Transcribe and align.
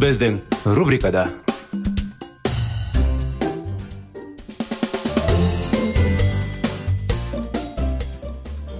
Біздің 0.00 0.38
рубрикада 0.76 1.24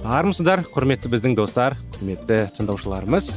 армысыздар 0.03 0.63
құрметті 0.75 1.09
біздің 1.13 1.35
достар 1.39 1.75
құрметті 1.95 2.39
тыңдаушыларымыз. 2.59 3.31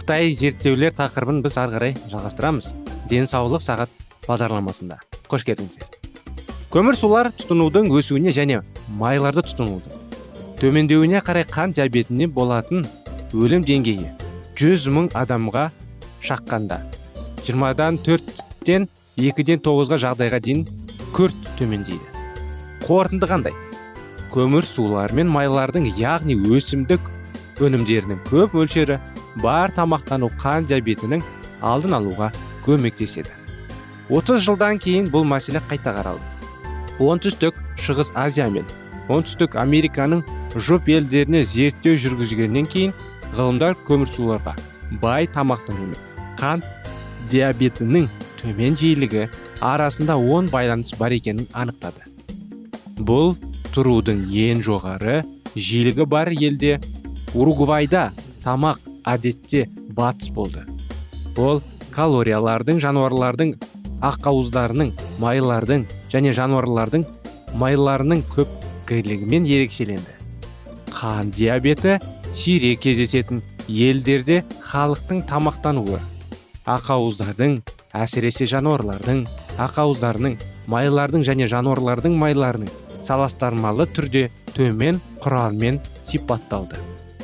Қытай 0.00 0.32
зерттеулер 0.32 0.96
тақырыбын 0.96 1.42
біз 1.44 1.58
ары 1.60 1.76
қарай 1.76 1.94
жалғастырамыз. 2.08 2.72
Денсаулық 3.10 3.64
сағат 3.64 3.92
бағдарламасында. 4.24 5.00
Қош 5.28 5.44
келдіңіздер. 5.48 5.98
Көмірсулар 6.72 7.30
тұтынудың 7.36 7.92
өсуіне 7.96 8.32
және 8.32 8.62
майларды 9.00 9.44
тұтынудың 9.44 9.98
төмендеуіне 10.58 11.20
қарай 11.22 11.44
қант 11.46 11.76
диабетіне 11.78 12.26
болатын 12.34 12.82
өлім 13.30 13.62
деңгейі 13.62 14.08
100 14.58 14.88
мың 14.90 15.06
адамға 15.14 15.68
шаққанда. 16.22 16.80
20-дан 17.46 17.98
4-тен 18.04 18.88
2-ден 19.18 19.62
9-ға 19.64 19.98
жағдайға 20.04 20.40
дейін 20.44 20.64
күрт 21.16 21.36
төмендейді. 21.58 22.04
Қорытынды 22.86 23.28
қандай? 23.30 23.54
Көмір 24.32 24.64
сулар 24.66 25.12
мен 25.16 25.30
майлардың 25.32 25.88
яғни 25.98 26.36
өсімдік 26.36 27.00
өнімдерінің 27.64 28.20
көп 28.28 28.54
мөлшері 28.54 28.98
бар 29.42 29.72
тамақтану 29.74 30.30
қан 30.40 30.68
диабетінің 30.68 31.24
алдын 31.62 31.96
алуға 31.98 32.32
көмектеседі. 32.66 33.32
30 34.08 34.44
жылдан 34.44 34.78
кейін 34.80 35.08
бұл 35.12 35.26
мәселе 35.28 35.60
қайта 35.68 35.94
қаралды. 35.96 36.24
Оңтүстік 36.98 37.58
шығыс 37.78 38.12
азия 38.16 38.48
мен 38.50 38.66
оңтүстік 39.08 39.56
американың 39.60 40.24
жұп 40.56 40.88
елдеріне 40.92 41.44
зерттеу 41.46 41.96
жүргізгеннен 42.00 42.68
кейін 42.68 42.94
ғылымдар 43.36 43.76
көмірсуларға 43.88 44.56
бай 45.02 45.28
тамақтану 45.32 46.07
қант 46.38 46.64
диабетінің 47.32 48.06
төмен 48.38 48.76
жиілігі 48.78 49.26
арасында 49.64 50.16
оң 50.16 50.48
байланыс 50.52 50.94
бар 50.98 51.14
екенін 51.16 51.48
анықтады. 51.52 52.06
Бұл 52.98 53.34
тұрудың 53.74 54.24
ең 54.44 54.62
жоғары 54.66 55.20
жиілігі 55.54 56.06
бар 56.06 56.30
елде 56.32 56.78
уругвайда 57.34 58.08
тамақ 58.44 58.78
әдетте 59.08 59.66
батыс 59.96 60.30
болды. 60.34 60.62
Ол 61.36 61.62
калориялардың 61.94 62.78
жануарлардың 62.84 63.54
ақауыздарының 64.08 64.92
майлардың 65.22 65.86
және 66.12 66.34
жануарлардың 66.38 67.06
майларының 67.58 68.22
көпкілігімен 68.34 69.48
ерекшеленді. 69.48 70.14
Қан 70.94 71.32
диабеті 71.34 71.98
сирек 72.34 72.80
кездесетін 72.84 73.42
елдерде 73.68 74.44
халықтың 74.70 75.24
тамақтануы 75.28 75.98
ақауыздардың 76.68 77.58
әсіресе 77.96 78.46
жануарлардың 78.52 79.24
ақауыздарының 79.64 80.36
майлардың 80.68 81.24
және 81.28 81.48
жануарлардың 81.48 82.16
майларының 82.20 82.72
саластырмалы 83.08 83.88
түрде 83.96 84.28
төмен 84.56 85.00
құраммен 85.24 85.80
сипатталды. 86.04 86.76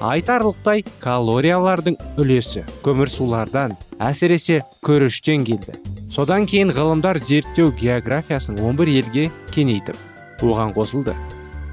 Айтарлықтай 0.04 0.83
калориялардың 1.00 1.97
үлесі 2.21 2.65
көмірсулардан 2.84 3.77
әсіресе 4.03 4.62
күріштен 4.84 5.44
келді. 5.47 5.77
Содан 6.10 6.49
кейін 6.50 6.72
ғылымдар 6.75 7.21
зерттеу 7.22 7.72
географиясын 7.78 8.59
11 8.59 8.91
елге 9.00 9.28
кеңейтіп 9.54 10.43
оған 10.44 10.75
қосылды. 10.77 11.15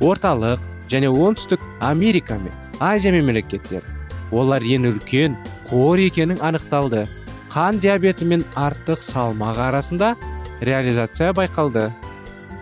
Орталық 0.02 0.62
және 0.90 1.10
оңтүстік 1.12 1.64
америка 1.80 2.38
мен 2.42 2.54
азия 2.80 3.12
мемлекеттері. 3.14 3.84
Олар 4.32 4.64
ең 4.64 4.88
үлкен 4.92 5.36
қор 5.70 6.00
екенін 6.00 6.40
анықталды. 6.42 7.08
Қан 7.52 7.82
диабеті 7.84 8.26
мен 8.32 8.46
артық 8.56 9.02
салмақ 9.04 9.58
арасында 9.60 10.14
реализация 10.62 11.34
байқалды. 11.36 11.90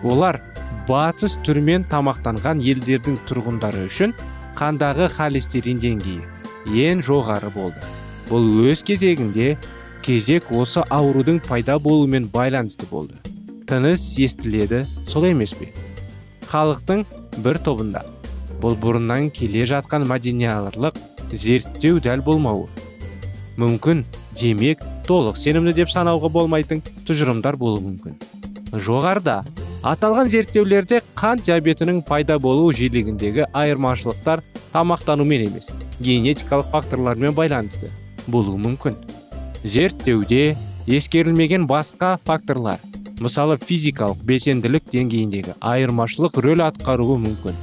Олар 0.02 0.40
батыс 0.88 1.36
түрмен 1.46 1.84
тамақтанған 1.92 2.58
елдердің 2.58 3.20
тұрғындары 3.28 3.84
үшін 3.86 4.16
қандағы 4.58 5.06
холестерин 5.14 5.78
деңгейі 5.78 6.88
ең 6.90 7.04
жоғары 7.06 7.52
болды. 7.54 7.78
Бұл 8.30 8.50
өз 8.70 8.82
кезегінде 8.82 9.56
кезек 10.02 10.50
осы 10.50 10.82
аурудың 10.90 11.38
пайда 11.46 11.78
болуымен 11.78 12.26
байланысты 12.32 12.88
болды. 12.90 13.14
Тыныс 13.70 14.16
естіледі 14.18 14.82
сол 15.06 15.28
емес 15.30 15.54
пе? 15.54 15.70
Халықтың 16.50 17.04
бір 17.44 17.62
тобында. 17.62 18.02
Бұл 18.60 18.74
бұрыннан 18.74 19.30
келе 19.30 19.62
жатқан 19.70 20.02
мәдениаралық 20.10 20.98
зерттеу 21.30 22.02
дәл 22.02 22.26
болмауы 22.26 22.66
мүмкін. 23.60 24.02
Демек 24.40 24.82
толық 25.06 25.38
сенімді 25.40 25.74
деп 25.76 25.90
санауға 25.92 26.30
болмайтын 26.32 26.82
тұжырымдар 27.08 27.58
болуы 27.60 27.82
мүмкін. 27.84 28.16
Жоғарыда 28.72 29.40
аталған 29.86 30.30
зерттеулерде 30.32 31.00
қант 31.18 31.46
диабетінің 31.48 32.02
пайда 32.08 32.38
болу 32.38 32.70
жиілігіндегі 32.76 33.48
айырмашылықтар 33.52 34.42
тамақтанумен 34.72 35.48
емес 35.48 35.70
генетикалық 36.00 36.70
факторлармен 36.72 37.34
байланысты 37.34 37.90
болуы 38.26 38.60
мүмкін. 38.60 38.96
Зерттеуде 39.64 40.54
ескерілмеген 40.86 41.66
басқа 41.68 42.16
факторлар 42.24 42.80
мысалы 43.20 43.58
физикалық 43.60 44.22
белсенділік 44.24 44.86
деңгейіндегі 44.92 45.58
айырмашылық 45.60 46.38
рөл 46.40 46.64
атқаруы 46.64 47.18
мүмкін. 47.26 47.58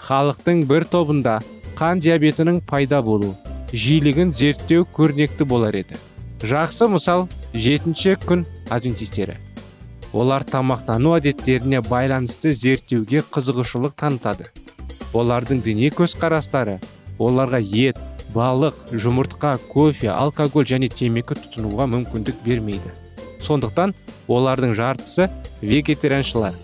Халықтың 0.00 0.66
бір 0.68 0.84
тобында 0.92 1.38
қан 1.78 2.02
диабетінің 2.04 2.60
пайда 2.68 3.00
болу 3.04 3.32
жиілігін 3.72 4.32
зерттеу 4.34 4.86
көрнекті 4.96 5.46
болар 5.48 5.76
еді. 5.78 5.96
Жақсы 6.42 6.88
мысал 6.88 7.28
жетінші 7.52 8.16
күн 8.24 8.44
адвентистері. 8.70 9.36
Олар 10.12 10.42
тамақтану 10.42 11.14
әдеттеріне 11.18 11.82
байланысты 11.86 12.52
зерттеуге 12.56 13.22
қызығушылық 13.22 13.94
танытады. 14.00 14.48
Олардың 15.14 15.60
діни 15.62 15.90
көзқарастары 15.94 16.78
оларға 17.18 17.60
ет 17.60 17.98
балық 18.34 18.88
жұмыртқа 18.90 19.58
кофе 19.70 20.10
алкоголь 20.14 20.66
және 20.66 20.88
темекі 20.88 21.36
тұтынуға 21.38 21.86
мүмкіндік 21.90 22.42
бермейді. 22.46 22.94
Сондықтан 23.42 23.94
олардың 24.28 24.74
жартысы 24.74 25.28
вегетарианшылар. 25.62 26.54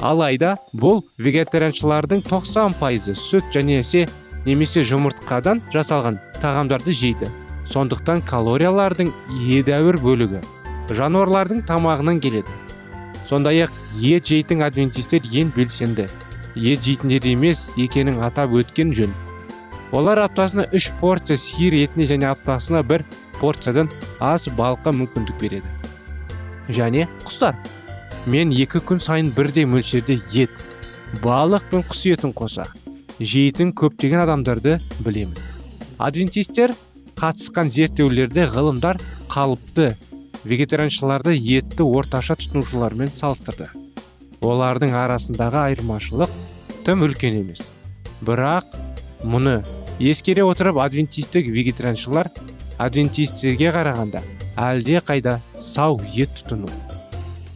Алайда 0.00 0.56
бұл 0.72 1.04
вегетарианшылардың 1.18 2.24
90 2.28 2.76
пайызы 2.80 3.14
сүт 3.16 3.52
және 3.54 3.82
се 3.82 4.06
немесе 4.44 4.82
жұмыртқадан 4.84 5.62
жасалған 5.72 6.20
тағамдарды 6.42 6.92
жейді. 6.92 7.30
Сондықтан 7.68 8.22
калориялардың 8.28 9.12
едәуір 9.58 9.98
бөлігі 10.02 10.42
жануарлардың 10.90 11.62
тамағынан 11.64 12.20
келеді. 12.20 12.52
Сондай 13.24 13.64
ақ 13.64 13.72
ет 14.04 14.26
жейтін 14.28 14.62
адвентистер 14.66 15.24
ең 15.32 15.52
белсенді 15.56 16.08
ет 16.54 16.84
жейтіндер 16.84 17.24
емес 17.30 17.70
екенін 17.80 18.20
атап 18.22 18.52
өткен 18.52 18.92
жөн. 18.94 19.14
Олар 19.92 20.20
аптасына 20.26 20.66
үш 20.74 20.90
порция 21.00 21.38
сиыр 21.40 21.74
етіне 21.78 22.06
және 22.10 22.28
аптасына 22.28 22.82
бір 22.84 23.06
порциядан 23.40 23.88
ас 24.20 24.48
балыққа 24.48 24.92
мүмкіндік 24.92 25.40
береді. 25.40 25.68
Және 26.68 27.08
құстар. 27.24 27.56
Мен 28.26 28.52
екі 28.52 28.80
күн 28.80 29.00
сайын 29.00 29.32
бірдей 29.36 29.66
мөлшерде 29.68 30.20
ет 30.32 30.50
балық 31.24 31.68
пен 31.70 31.84
құс 31.84 32.04
етін 32.12 32.32
қоса 32.36 32.66
жейтін 33.20 33.72
көптеген 33.72 34.24
адамдарды 34.24 34.78
білемін. 35.04 35.36
Адвентистер 35.98 36.74
қатысқан 37.18 37.70
зерттеулерде 37.70 38.46
ғылымдар 38.50 39.00
қалыпты. 39.30 39.94
Вегетарианшыларды 40.44 41.32
етті 41.38 41.86
орташа 41.88 42.36
тұтынушылармен 42.36 43.12
салыстырды. 43.16 43.70
Олардың 44.44 44.92
арасындағы 44.98 45.60
айырмашылық 45.62 46.34
тым 46.84 47.06
үлкен 47.06 47.38
емес. 47.40 47.70
Бірақ 48.20 48.76
мұны 49.24 49.62
ескере 49.98 50.44
отырып 50.44 50.82
адвентистік 50.84 51.48
вегетарианшылар 51.48 52.28
адвентистерге 52.76 53.70
қарағанда 53.72 54.20
әлде 54.60 55.00
қайда 55.00 55.38
сау 55.56 56.00
ет 56.12 56.34
тұтыну. 56.42 56.68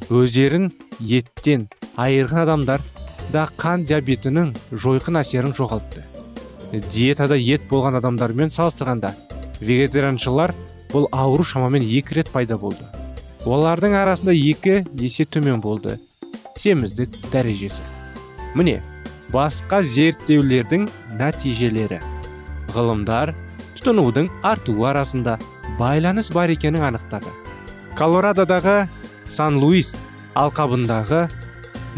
Өздерін 0.08 0.70
еттен 1.00 1.68
айырған 2.00 2.46
адамдар 2.46 2.84
да 3.34 3.44
қан 3.60 3.84
диабетінің 3.84 4.54
жойқын 4.72 5.20
әсерін 5.20 5.52
жоғалтты. 5.58 6.06
Диетада 6.72 7.36
ет 7.36 7.68
болған 7.68 7.98
адамдармен 8.00 8.52
салыстырғанда 8.54 9.12
вегетарианшылар 9.60 10.54
бұл 10.92 11.08
ауру 11.12 11.44
шамамен 11.44 11.82
екі 11.82 12.18
рет 12.18 12.30
пайда 12.32 12.58
болды. 12.58 12.84
Олардың 13.46 13.94
арасында 13.98 14.34
екі 14.34 14.82
есе 15.00 15.24
төмен 15.24 15.60
болды. 15.62 15.98
Семіздік 16.58 17.14
дәрежесі. 17.32 17.82
Міне 18.58 18.80
басқа 19.32 19.82
зерттеулердің 19.84 20.88
нәтижелері. 21.20 22.00
Ғылымдар 22.74 23.34
тұтынудың 23.78 24.30
артуы 24.42 24.88
арасында 24.90 25.38
байланыс 25.78 26.32
бар 26.34 26.50
екенін 26.52 26.88
анықтады. 26.90 27.30
Колорадодағы 27.98 28.86
сан 29.30 29.58
луис 29.60 29.94
алқабындағы 30.38 31.26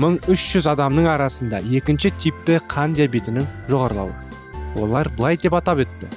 1300 0.01 0.67
адамның 0.71 1.09
арасында 1.13 1.61
екінші 1.77 2.13
типті 2.21 2.61
қан 2.71 2.95
диабетінің 2.97 3.47
жоғарылауы. 3.69 4.15
Олар 4.81 5.11
былай 5.17 5.37
деп 5.41 5.57
атап 5.59 5.83
өтті. 5.85 6.09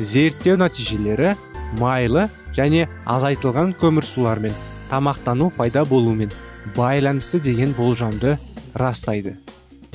Зерттеу 0.00 0.58
нәтижелері 0.60 1.34
майлы 1.78 2.28
және 2.56 2.86
азайтылған 3.06 3.74
көмірсулармен 3.80 4.54
тамақтану 4.90 5.50
пайда 5.54 5.84
болуымен 5.84 6.32
байланысты 6.76 7.40
деген 7.40 7.72
болжамды 7.72 8.38
растайды. 8.74 9.36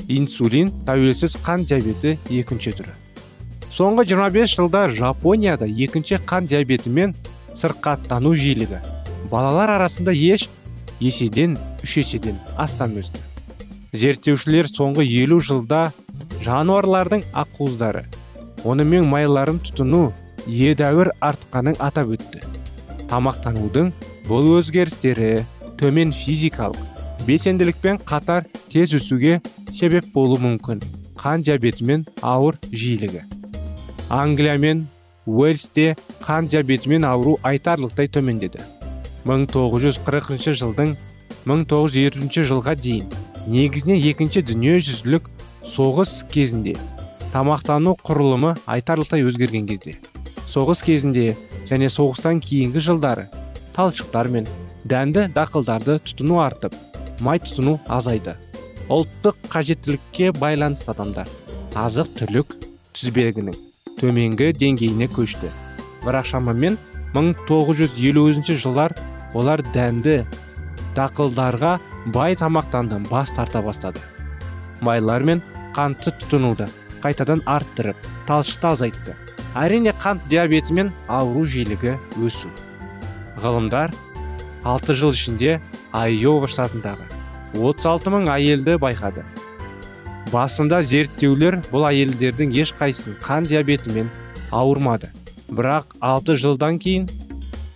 Инсулин 0.08 0.70
тәуелсіз 0.86 1.38
қан 1.44 1.64
диабеті 1.64 2.18
екінші 2.30 2.74
түрі. 2.78 2.92
Соңғы 3.72 4.04
25 4.12 4.56
жылда 4.58 4.88
жапонияда 4.94 5.66
екінші 5.66 6.20
қан 6.22 6.46
диабетімен 6.50 7.14
сырқаттану 7.56 8.34
жиілігі 8.38 8.82
балалар 9.30 9.78
арасында 9.78 10.12
еш 10.12 10.48
еседен 11.00 11.56
үш 11.82 11.96
еседен 12.02 12.36
астам 12.56 12.94
өсті. 13.00 13.22
Зерттеушілер 13.94 14.68
соңғы 14.70 15.06
елу 15.06 15.40
жылда 15.40 15.88
жануарлардың 16.44 17.24
ақуыздары 17.32 18.04
онымен 18.64 19.06
майларын 19.08 19.60
тұтыну 19.64 20.08
едәуір 20.48 21.12
артқанын 21.20 21.76
атап 21.84 22.14
өтті. 22.16 22.42
Тамақтанудың 23.10 23.92
бұл 24.28 24.50
өзгерістері 24.58 25.44
төмен 25.80 26.12
физикалық 26.16 26.80
белсенділікпен 27.28 28.00
қатар 28.08 28.48
тез 28.72 28.94
өсуге 28.96 29.40
себеп 29.72 30.10
болуы 30.14 30.40
мүмкін. 30.42 30.82
Қан 31.20 31.44
диабетімен 31.44 32.06
ауыр 32.20 32.58
жиілігі. 32.72 33.22
Англия 34.08 34.58
мен 34.58 34.86
уэльсте 35.26 35.94
қан 36.20 36.48
диабетімен 36.48 37.04
ауру 37.04 37.38
айтарлықтай 37.42 38.08
төмендеді. 38.08 38.60
1940 39.24 40.56
жылдың 40.60 40.96
1920 41.48 42.44
жылға 42.48 42.74
дейін 42.76 43.08
негізінен 43.48 44.00
екінші 44.10 44.42
дүниежүзілік 44.48 45.30
соғыс 45.64 46.22
кезінде 46.32 46.76
тамақтану 47.34 47.96
құрылымы 48.06 48.54
айтарлықтай 48.70 49.24
өзгерген 49.26 49.66
кезде 49.66 49.96
соғыс 50.46 50.84
кезінде 50.86 51.32
және 51.66 51.88
соғыстан 51.90 52.38
кейінгі 52.44 52.82
жылдары 52.88 53.24
талшықтар 53.74 54.28
мен 54.30 54.46
дәнді 54.86 55.26
дақылдарды 55.34 55.96
тұтыну 56.06 56.38
артып 56.44 56.76
май 57.24 57.40
тұтыну 57.42 57.78
азайды. 57.88 58.36
Ұлттық 58.92 59.48
қажеттілікке 59.50 60.30
байланысты 60.36 60.92
адамдар 60.92 61.30
азық 61.74 62.10
түлік 62.20 62.54
тізбегінің 62.94 63.56
төменгі 63.98 64.52
деңгейіне 64.60 65.08
көшті. 65.10 65.50
Бірақ 66.04 66.28
шамамен 66.28 66.78
1950 67.16 68.60
жылдар 68.60 68.94
олар 69.34 69.64
дәнді 69.74 70.20
дақылдарға 70.94 71.78
бай 72.14 72.36
тамақтанды 72.38 73.00
бас 73.08 73.32
тарта 73.34 73.62
бастады. 73.64 74.02
Майлар 74.84 75.24
мен 75.24 75.42
қантты 75.74 76.12
тұтынуды 76.20 76.68
қайтадан 77.04 77.44
арттырып 77.46 78.08
талшықты 78.26 78.70
азайтты 78.72 79.14
әрине 79.54 79.92
қант 80.00 80.24
диабетімен 80.30 80.90
ауру 81.06 81.44
жиілігі 81.46 81.94
өсу. 82.24 82.50
Ғылымдар 83.38 83.92
6 84.64 84.96
жыл 84.98 85.12
ішінде 85.14 85.58
айова 85.94 86.48
штатындағы 86.50 87.06
36 87.54 88.10
мың 88.10 88.30
әйелді 88.34 88.78
байқады. 88.82 89.22
Басында 90.32 90.80
зерттеулер 90.82 91.60
бұл 91.70 91.86
әйелдердің 91.90 92.54
ешқайсысын 92.64 93.20
қан 93.22 93.46
диабетімен 93.46 94.10
ауырмады. 94.50 95.12
Бірақ 95.52 95.94
6 96.00 96.40
жылдан 96.40 96.80
кейін 96.82 97.06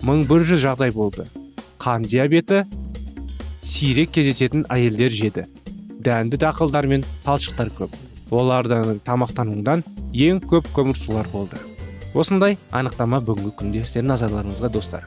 1100 0.02 0.58
жағдай 0.64 0.94
болды. 0.94 1.28
Қан 1.78 2.08
диабеті 2.08 2.64
сирек 3.62 4.10
кездесетін 4.16 4.66
әйелдер 4.72 5.14
жеді. 5.14 5.46
Дәнді 6.02 6.40
дақылдар 6.42 6.90
мен 6.90 7.06
талшықтар 7.24 7.70
көп. 7.78 8.07
Олардың 8.30 9.00
тамақтануынан 9.06 9.84
ең 10.12 10.40
көп 10.48 10.68
көмірсулар 10.76 11.28
болды. 11.32 11.60
Осындай 12.14 12.56
анықтама 12.72 13.20
бүгінгі 13.24 13.54
күнде 13.58 13.84
сіздердің 13.84 14.12
назарларыңызға 14.12 14.72
достар. 14.72 15.06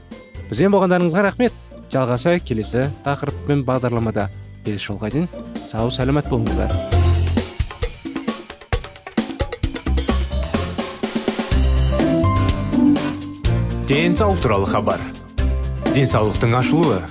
Бізбен 0.49 0.73
болғандарыңызға 0.75 1.25
рахмет. 1.25 1.53
Жалғаса 1.91 2.37
келесі 2.39 2.87
тақырыппен 3.05 3.65
бағдарламада. 3.67 4.29
Келесі 4.65 4.91
жолға 4.91 5.11
дейін 5.11 5.27
сау 5.59 5.91
сәлемет 5.91 6.29
болыңыздар. 6.31 6.71
Денсаулық 13.91 14.39
туралы 14.39 14.69
хабар. 14.71 15.01
Денсаулықтың 15.91 16.55
ашылуы. 16.55 17.01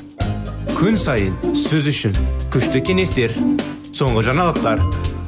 Күн 0.78 0.96
сайын 0.96 1.36
сөз 1.52 1.90
үшін 1.92 2.16
күшті 2.54 2.80
кеңестер 2.80 3.34
соңғы 3.92 4.24
жаңалықтар. 4.30 4.80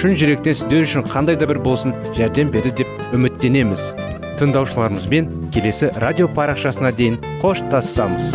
шын 0.00 0.14
жүректен 0.16 0.54
сіздер 0.56 0.86
үшін 0.86 1.02
қандай 1.12 1.36
да 1.36 1.44
бір 1.44 1.58
болсын 1.60 1.92
жәрдем 2.16 2.48
берді 2.54 2.70
деп 2.78 3.12
үміттенеміз. 3.12 3.82
Тыңдаушыларымызбен 4.40 5.28
келесі 5.52 5.90
радио 6.00 6.30
парақшасына 6.32 6.94
дейін 6.96 7.20
қоштассамыз 7.42 8.32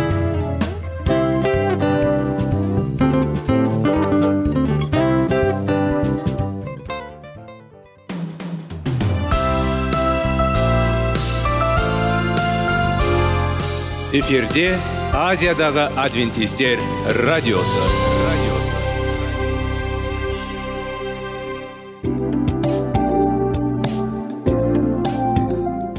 эфирде 14.16 14.68
азиядағы 15.12 15.90
адвентистер 16.06 16.78
радиосы. 17.26 18.05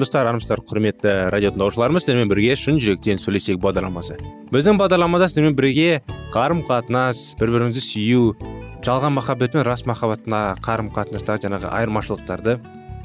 Достар 0.00 0.28
армысыздар 0.30 0.60
құрметті 0.66 1.12
радио 1.32 1.50
тыңдаушыларымыз 1.54 2.04
сіздермен 2.04 2.28
бірге 2.30 2.56
шын 2.58 2.80
жүректен 2.82 3.20
сөйлесейік 3.22 3.60
бағдарламасы. 3.62 4.16
Біздің 4.52 4.80
бағдарламада 4.80 5.28
сіздермен 5.30 5.56
бірге 5.56 6.02
қарым 6.34 6.62
қатынас 6.68 7.34
бір 7.40 7.54
біріңізді 7.54 7.82
сүю 7.84 8.22
жалған 8.86 9.16
махаббат 9.16 9.54
пен 9.56 9.64
рас 9.66 9.86
махаббатына 9.88 10.42
қарым 10.64 10.92
қатынастағы 10.94 11.46
жаңағы 11.46 11.72
айырмашылықтарды 11.78 12.58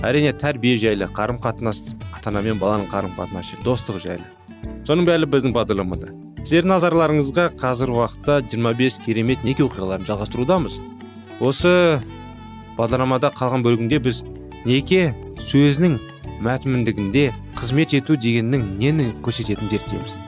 әрине 0.05 0.33
тәрбие 0.33 0.75
жайлы 0.81 1.07
қарым 1.15 1.39
қатынас 1.41 1.81
ата 2.11 2.29
ана 2.29 2.43
мен 2.45 2.59
баланың 2.61 2.89
қарым 2.91 3.15
қатынасы 3.17 3.61
достық 3.65 4.01
жайлы. 4.03 4.27
Соның 4.85 5.07
бәрі 5.07 5.29
біздің 5.29 5.55
бағдарламада. 5.55 6.11
Сіздердің 6.41 6.73
назарларыңызға 6.75 7.47
қазіргі 7.61 7.99
уақытта 8.01 8.39
25 8.49 9.01
керемет 9.05 9.43
неке 9.45 9.63
оқиғаларын 9.67 10.07
жалғастырудамыз. 10.09 10.79
Осы 11.39 12.01
бағдарламада 12.77 13.29
қалған 13.37 13.65
бөлігінде 13.65 14.01
біз 14.01 14.23
неке 14.65 15.11
сөзінің 15.41 15.99
мәтіндігінде 16.41 17.29
қызмет 17.59 17.95
ету 17.97 18.17
дегеннің 18.17 18.67
нені 18.81 19.11
көрсететінін 19.25 19.71
зерттейміз 19.75 20.19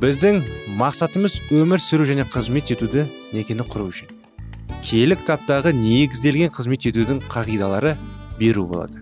біздің 0.00 0.42
мақсатымыз 0.76 1.38
өмір 1.56 1.80
сүру 1.80 2.04
және 2.04 2.26
қызмет 2.28 2.68
етуді 2.74 3.06
некені 3.32 3.64
құру 3.64 3.86
үшін. 3.88 4.10
Киелі 4.84 5.16
кітаптағы 5.16 5.72
негізделген 5.72 6.52
қызмет 6.52 6.84
етудің 6.90 7.22
қағидалары 7.32 7.94
беру 8.36 8.66
болады. 8.68 9.00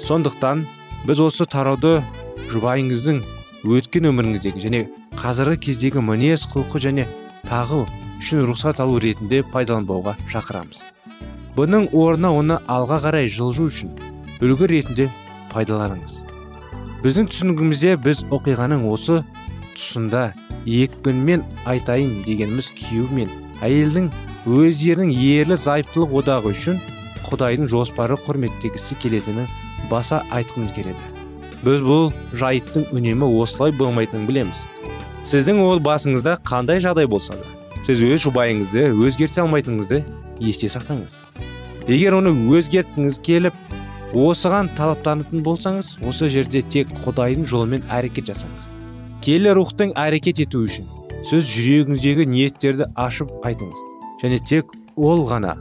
Сондықтан 0.00 0.64
біз 1.04 1.20
осы 1.26 1.44
тарауды 1.44 1.98
жұбайыңыздың 2.54 3.20
өткен 3.68 4.08
өміріңіздегі 4.08 4.64
және 4.64 4.80
қазіргі 5.20 5.60
кездегі 5.68 6.00
мінез 6.00 6.46
құлқы 6.54 6.80
және 6.80 7.04
тағу 7.44 7.82
үшін 8.16 8.46
рұқсат 8.48 8.80
алу 8.80 8.96
ретінде 9.04 9.42
пайдаланбауға 9.52 10.16
шақырамыз. 10.32 10.80
Бұның 11.54 11.90
орнына 11.92 12.32
оны 12.32 12.58
алға 12.64 13.02
қарай 13.04 13.28
жылжу 13.28 13.68
үшін 13.68 13.92
үлгі 14.40 14.72
ретінде 14.72 15.10
пайдаланыңыз. 15.54 16.20
Біздің 17.04 17.30
түсінігімізде 17.30 17.96
біз 18.04 18.22
оқиғаның 18.34 18.84
осы 18.90 19.22
тұсында 19.74 20.26
екпінмен 20.66 21.44
айтайын 21.68 22.22
дегеніміз 22.26 22.70
күйеу 22.78 23.08
мен 23.14 23.32
әйелдің 23.64 24.10
өздерінің 24.44 25.12
ерлі 25.14 25.58
зайыптылық 25.60 26.14
одағы 26.20 26.52
үшін 26.54 26.80
құдайдың 27.28 27.68
жоспары 27.72 28.16
құрметтегісі 28.26 28.96
келетінін 29.02 29.48
баса 29.90 30.22
айтқымыз 30.32 30.72
келеді. 30.76 31.00
Біз 31.64 31.84
бұл 31.84 32.10
жайттың 32.36 32.90
үнемі 32.92 33.28
осылай 33.40 33.72
болмайтынын 33.76 34.26
білеміз. 34.28 34.64
Сіздің 35.24 35.62
ол 35.64 35.80
басыңызда 35.80 36.38
қандай 36.44 36.82
жағдай 36.84 37.08
болса 37.08 37.36
да 37.38 37.64
сіз 37.84 38.00
өз 38.04 38.22
жұбайыңызды 38.24 38.86
өзгерте 38.96 39.42
алмайтыныңызды 39.42 40.02
есте 40.40 40.70
сақтаңыз. 40.72 41.18
Егер 41.88 42.16
оны 42.16 42.32
өзгерткіңіз 42.32 43.18
келіп 43.24 43.63
осыған 44.14 44.68
талаптанатын 44.78 45.42
болсаңыз 45.42 45.96
осы 46.06 46.28
жерде 46.30 46.62
тек 46.62 46.90
құдайдың 47.02 47.48
жолымен 47.50 47.82
әрекет 47.90 48.30
жасаңыз. 48.30 48.68
Келі 49.24 49.54
рухтың 49.58 49.94
әрекет 49.98 50.38
ету 50.44 50.60
үшін 50.68 50.86
сіз 51.26 51.48
жүрегіңіздегі 51.48 52.26
ниеттерді 52.28 52.86
ашып 52.94 53.32
айтыңыз. 53.48 53.80
Және 54.22 54.38
тек 54.46 54.70
ол 54.94 55.24
ғана. 55.26 55.56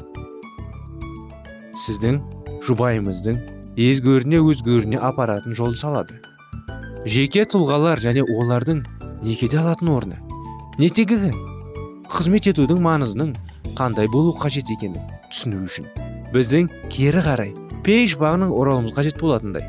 Сіздің 1.86 2.20
жұбайымыздың 2.68 3.40
езгөріне 3.80 4.44
өзгөріне 4.44 5.02
апаратын 5.02 5.58
жол 5.58 5.74
салады. 5.80 6.20
Жеке 7.10 7.48
тұлғалар 7.50 8.04
және 8.04 8.22
олардың 8.22 8.84
некеде 9.24 9.64
алатын 9.64 9.90
орны. 9.96 10.20
Некедегі 10.78 11.34
қызмет 12.12 12.52
етудің 12.54 12.84
маңызының 12.86 13.34
қандай 13.80 14.12
болу 14.12 14.36
қажет 14.38 14.70
екенін 14.76 15.02
түсіну 15.32 15.66
үшін. 15.66 15.90
Біздің 16.36 16.70
кері 16.94 17.24
қарай 17.26 17.63
пеш 17.84 18.14
бағының 18.16 18.52
оралуымыз 18.56 18.94
қажет 18.96 19.18
болатындай. 19.20 19.66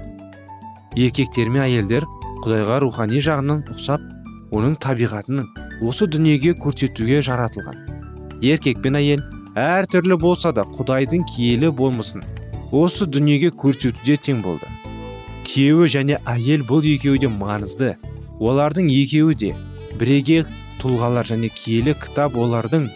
Еркектер 0.95 1.49
мен 1.51 1.65
әйелдер 1.65 2.05
құдайға 2.45 2.77
рухани 2.85 3.19
жағынан 3.25 3.65
ұқсап 3.73 4.55
оның 4.55 4.77
табиғатының 4.85 5.49
осы 5.83 6.07
дүниеге 6.07 6.55
көрсетуге 6.63 7.19
жаратылған. 7.27 7.81
Еркек 8.45 8.79
пен 8.85 9.01
әйел 9.01 9.25
әр 9.59 9.91
түрлі 9.91 10.21
болса 10.23 10.55
да 10.55 10.63
құдайдың 10.79 11.27
киелі 11.33 11.73
болмысын 11.75 12.23
осы 12.71 13.11
дүниеге 13.11 13.51
көрсетуде 13.51 14.21
тең 14.29 14.47
болды. 14.47 14.71
Күйеуі 15.51 15.91
және 15.91 16.23
әйел 16.31 16.63
бұл 16.71 16.87
екеуі 16.95 17.19
де 17.27 17.31
маңызды. 17.31 17.95
Олардың 18.39 18.95
екеуі 18.95 19.35
де 19.43 19.55
бірегей 19.99 20.47
тұлғалар 20.83 21.27
және 21.35 21.51
киелі 21.51 21.99
кітап 21.99 22.39
олардың 22.39 22.91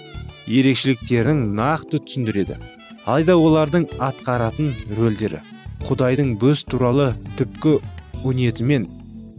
ерекшеліктерін 0.46 1.48
нақты 1.58 2.02
түсіндіреді. 2.06 2.77
Алайда 3.08 3.38
олардың 3.40 3.86
атқаратын 4.04 4.74
рөлдері. 4.92 5.38
Құдайдың 5.88 6.34
біз 6.42 6.60
туралы 6.68 7.06
түпкі 7.38 7.78
ниетімен 8.36 8.84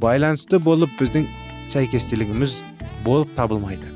байланысты 0.02 0.58
болып 0.58 0.90
біздің 0.98 1.28
сәйкестілігіміз 1.70 2.56
болып 3.06 3.36
табылмайды. 3.38 3.92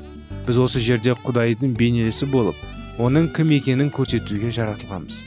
Біз 0.46 0.60
осы 0.62 0.78
жерде 0.84 1.16
құдайдың 1.26 1.74
бейнесі 1.74 2.30
болып 2.30 2.54
оның 3.02 3.32
кім 3.34 3.50
екенін 3.58 3.90
көрсетуге 3.90 4.54
жаратылғанбыз. 4.54 5.18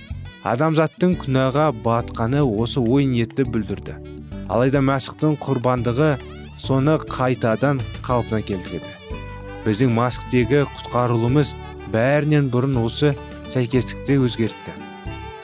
Адамзаттың 0.47 1.19
күнәға 1.25 1.67
батқаны 1.83 2.45
осы 2.47 2.79
ой 2.79 3.03
ниетті 3.11 3.43
бүлдірді. 3.51 3.99
Алайда 4.47 4.79
мәсіхтің 4.79 5.41
құрбандығы 5.43 6.13
соны 6.55 6.95
қайтадан 7.03 7.83
қалпына 7.99 8.45
келтіреді. 8.47 8.95
Біздің 9.67 9.91
масктегі 9.97 10.63
құтқарылуымыз 10.71 11.51
бәрінен 11.91 12.47
бұрын 12.53 12.79
осы 12.85 13.17
сәйкестікті 13.53 14.17
өзгертті. 14.25 14.73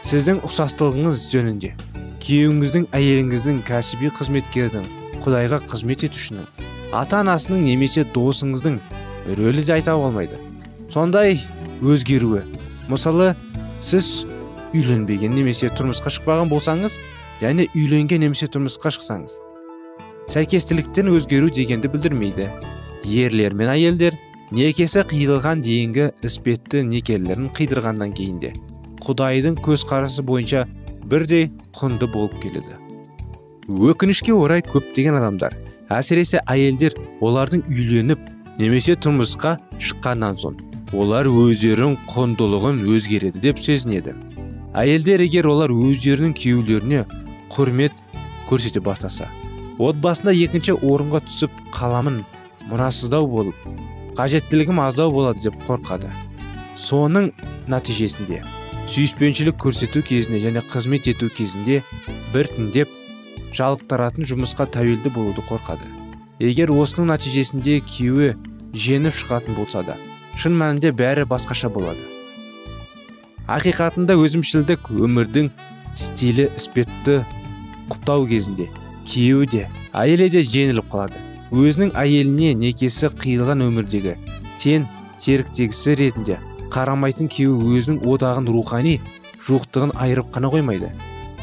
Сіздің 0.04 0.42
ұқсастылығыңыз 0.48 1.28
жөнінде 1.34 1.72
күйеуіңіздің 2.24 2.90
әйеліңіздің 2.96 3.62
кәсіби 3.68 4.12
қызметкердің 4.18 4.90
құдайға 5.24 5.62
қызмет 5.68 6.06
етушінің 6.08 6.48
ата 6.96 7.22
анасының 7.24 7.64
немесе 7.68 8.04
досыңыздың 8.16 8.78
рөлі 9.40 9.64
де 9.68 9.78
айта 9.78 9.96
болмайды 10.00 10.40
сондай 10.94 11.40
өзгеруі 11.82 12.44
мысалы 12.92 13.32
сіз 13.84 14.12
үйленбеген 14.76 15.36
немесе 15.36 15.72
тұрмысқа 15.76 16.12
шықпаған 16.18 16.52
болсаңыз 16.52 17.00
және 17.42 17.68
үйленген 17.72 18.24
немесе 18.28 18.52
тұрмысқа 18.52 18.92
шықсаңыз 18.98 19.40
сәйкестіліктен 20.32 21.12
өзгеру 21.12 21.52
дегенді 21.54 21.92
білдірмейді. 21.92 22.48
Ерлер 23.04 23.54
мен 23.54 23.70
әйелдер 23.74 24.16
некесі 24.54 25.02
қиылған 25.10 25.64
дейінгі 25.66 26.12
іспетті 26.28 26.84
некелерін 26.86 27.48
қидырғаннан 27.58 28.12
кейін 28.14 28.36
де 28.44 28.52
құдайдың 29.02 29.56
көзқарасы 29.66 30.22
бойынша 30.22 30.68
бірдей 31.10 31.48
құнды 31.74 32.06
болып 32.14 32.36
келеді. 32.44 32.78
Өкінішке 33.68 34.36
орай 34.38 34.62
көптеген 34.62 35.18
адамдар 35.18 35.56
әсіресе 35.90 36.44
әйелдер 36.46 36.94
олардың 37.26 37.64
үйленіп 37.66 38.30
немесе 38.60 38.94
тұрмысқа 38.94 39.56
шыққаннан 39.82 40.38
соң 40.38 40.60
олар 40.94 41.26
өздерінің 41.32 41.98
құндылығын 42.14 42.84
өзгереді 42.94 43.42
деп 43.42 43.64
сезінеді. 43.64 44.14
Әйелдер 44.78 45.24
егер 45.26 45.50
олар 45.50 45.74
өздерінің 45.74 46.36
күйеулеріне 46.38 47.08
құрмет 47.56 47.98
көрсете 48.52 48.84
бастаса 48.86 49.32
отбасында 49.82 50.36
екінші 50.38 50.78
орынға 50.78 51.24
түсіп 51.26 51.58
қаламын 51.74 52.22
мұрасыздау 52.70 53.26
болып 53.30 53.58
қажеттілігім 54.18 54.82
аздау 54.84 55.12
болады 55.14 55.44
деп 55.48 55.58
қорқады. 55.68 56.10
Соның 56.78 57.32
нәтижесінде 57.72 58.42
сүйіспеншілік 58.92 59.58
көрсету 59.62 60.04
кезінде 60.06 60.42
және 60.44 60.64
қызмет 60.70 61.08
ету 61.10 61.30
кезінде 61.34 61.82
біртіндеп 62.34 62.92
жалықтыратын 63.58 64.28
жұмысқа 64.30 64.68
тәуелді 64.74 65.14
болуды 65.14 65.46
қорқады. 65.48 65.88
Егер 66.40 66.74
осының 66.74 67.14
нәтижесінде 67.14 67.80
күйеуі 67.88 68.34
жеңіп 68.74 69.16
шығатын 69.18 69.58
болса 69.58 69.84
да 69.88 69.98
шын 70.38 70.58
мәнінде 70.58 70.92
бәрі 70.98 71.28
басқаша 71.30 71.70
болады. 71.74 72.02
Ақиқатында 73.48 74.16
өзімшілдік 74.18 74.90
өмірдің 74.94 75.52
стилі 76.00 76.50
іспетті 76.58 77.22
құптау 77.92 78.26
кезінде 78.30 78.70
күйеуі 79.10 79.50
де 79.52 79.68
әйелі 79.94 80.30
де 80.34 80.42
жеңіліп 80.42 80.90
қалады. 80.90 81.33
Өзінің 81.54 81.92
әйеліне 81.94 82.56
некесі 82.58 83.12
қиылған 83.14 83.62
өмірдегі 83.68 84.16
тен 84.62 84.88
серіктегісі 85.22 85.94
ретінде 86.00 86.40
қарамайтын 86.74 87.30
күйеуі 87.30 87.78
өзінің 87.78 88.00
одағын 88.10 88.50
рухани 88.50 88.96
жуықтығын 89.46 89.94
айырып 89.94 90.32
қана 90.34 90.50
қоймайды. 90.50 90.90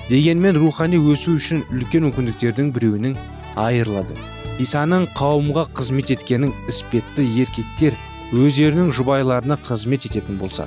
Дегенмен 0.09 0.59
рухани 0.59 0.99
өсу 0.99 1.37
үшін 1.39 1.63
үлкен 1.71 2.09
мүмкіндіктердің 2.09 2.73
біреуінің 2.75 3.15
айырылады. 3.63 4.17
Исаның 4.59 5.07
қауымға 5.15 5.69
қызмет 5.79 6.11
еткенін 6.17 6.57
іспетті 6.69 7.27
еркектер 7.45 7.95
өздерінің 8.35 8.91
жұбайларына 8.97 9.61
қызмет 9.63 10.09
ететін 10.11 10.41
болса 10.43 10.67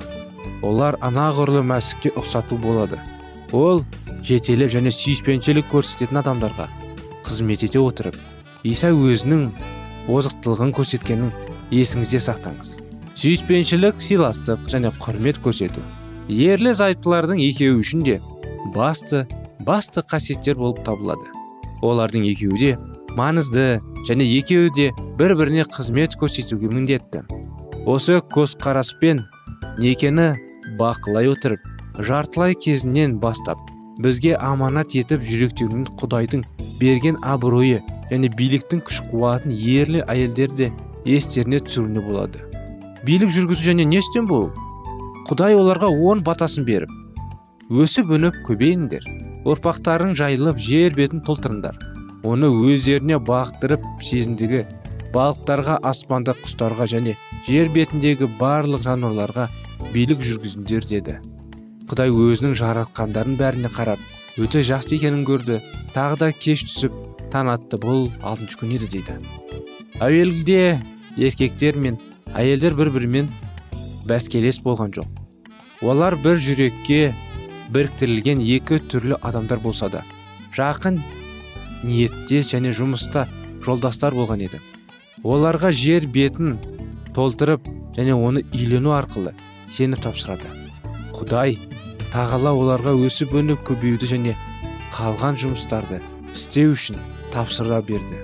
олар 0.63 0.95
анағұрлым 1.03 1.67
мәсікке 1.73 2.13
ұқсату 2.15 2.55
болады. 2.63 3.01
Ол 3.51 3.83
жетелеп 4.23 4.71
және 4.71 4.93
сүйіспеншілік 4.95 5.67
көрсететін 5.73 6.23
адамдарға 6.23 6.69
қызмет 7.27 7.67
ете 7.67 7.83
отырып 7.83 8.15
иса 8.63 8.89
өзінің 8.95 9.49
озықтылығын 10.11 10.71
көрсеткенін 10.77 11.31
есіңізде 11.73 12.21
сақтаңыз. 12.23 12.77
Сүйіспеншілік 13.19 13.99
сыйластық 14.01 14.69
және 14.71 14.91
құрмет 15.03 15.39
көрсету 15.43 15.83
ерлі 16.31 16.73
зайыптылардың 16.77 17.41
екеуі 17.43 17.81
үшін 17.81 18.03
де 18.07 18.19
басты 18.75 19.25
басты 19.67 20.03
қасиеттер 20.07 20.57
болып 20.59 20.83
табылады. 20.87 21.27
Олардың 21.83 22.25
екеуі 22.31 22.59
де 22.59 22.71
маңызды 23.17 23.81
және 24.07 24.27
екеуі 24.39 24.71
де 24.75 24.89
бір 25.19 25.35
біріне 25.39 25.67
қызмет 25.67 26.17
көрсетуге 26.19 26.71
міндетті. 26.71 27.25
Осы 27.85 28.21
көзқараспен 28.33 29.25
некені 29.83 30.31
бақылай 30.79 31.29
отырып 31.31 31.59
жартылай 31.99 32.55
кезінен 32.55 33.19
бастап 33.19 33.59
бізге 34.01 34.33
аманат 34.39 34.95
етіп 34.97 35.21
жүректеуін 35.27 35.85
құдайдың 36.01 36.43
берген 36.79 37.19
абыройы 37.21 37.83
және 38.09 38.31
биліктің 38.37 38.81
күш 38.87 39.03
қуатын 39.11 39.53
ерлі 39.53 40.03
әйелдер 40.07 40.55
де 40.57 40.71
естеріне 41.05 41.61
түсіруіне 41.65 42.03
болады. 42.07 42.41
Билік 43.05 43.29
жүргізу 43.35 43.69
және 43.69 43.85
не 43.85 43.99
істен 44.01 44.25
болу? 44.25 44.51
Құдай 45.29 45.55
оларға 45.59 45.91
он 45.91 46.23
батасын 46.23 46.65
беріп 46.65 46.91
өсіп 47.71 48.11
өніп 48.17 48.41
көбейіңдер. 48.47 49.05
Ұрпақтарың 49.47 50.13
жайылып 50.19 50.59
жер 50.61 50.93
бетін 50.95 51.23
толтырыңдар. 51.25 51.75
Оны 52.23 52.47
өздеріне 52.47 53.17
бақтырып 53.23 53.83
сезіндігі 54.03 54.63
балықтарға 55.13 55.79
аспанда 55.89 56.35
құстарға 56.43 56.87
және 56.91 57.15
жер 57.47 57.71
бетіндегі 57.73 58.29
барлық 58.39 58.83
жануарларға 58.85 59.49
билік 59.93 60.23
жүргізіңдер 60.23 60.87
деді. 60.89 61.19
Құдай 61.89 62.11
өзінің 62.13 62.55
жаратқандарын 62.59 63.35
бәріне 63.39 63.69
қарап 63.73 64.01
өте 64.41 64.63
жақсы 64.65 64.97
екенін 64.97 65.25
көрді. 65.27 65.59
Тағы 65.93 66.19
да 66.21 66.29
кеш 66.33 66.63
түсіп 66.65 66.95
таң 67.33 67.51
атты 67.53 67.77
бұл 67.81 68.07
алтыншы 68.25 68.57
күн 68.61 68.71
еді 68.77 68.89
дейді. 68.95 69.17
Әуелде 70.01 70.79
еркектер 71.17 71.77
мен 71.77 71.99
әйелдер 72.33 72.73
бір 72.77 72.89
бірімен 72.95 73.29
бәскелес 74.09 74.61
болған 74.63 74.95
жоқ. 74.95 75.07
Олар 75.83 76.15
бір 76.23 76.39
жүрекке 76.41 77.13
біріктірілген 77.73 78.41
екі 78.55 78.79
түрлі 78.89 79.19
адамдар 79.21 79.61
болса 79.61 79.89
да 79.91 80.03
жақын 80.55 81.01
ниеттес 81.83 82.49
және 82.53 82.73
жұмыста 82.73 83.27
жолдастар 83.65 84.15
болған 84.15 84.45
еді. 84.47 84.61
Оларға 85.23 85.71
жер 85.71 86.07
бетін 86.07 86.57
толтырып 87.15 87.67
және 87.97 88.15
оны 88.17 88.43
үйлену 88.53 88.95
арқылы 88.97 89.35
сені 89.69 89.99
тапсырады. 90.01 90.49
Құдай 91.13 91.57
тағала 92.13 92.51
оларға 92.53 92.93
өсіп 93.07 93.33
өніп 93.39 93.63
көбеюді 93.65 94.07
және 94.11 94.35
қалған 94.93 95.39
жұмыстарды 95.41 95.97
істеу 96.33 96.75
үшін 96.75 96.99
тапсыра 97.33 97.79
берді. 97.81 98.19